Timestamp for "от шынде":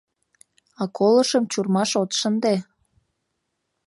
2.01-2.55